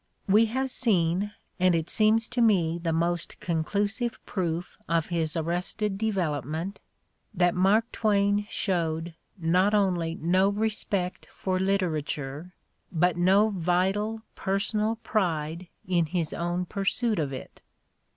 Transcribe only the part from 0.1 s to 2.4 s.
We have seen— and it seems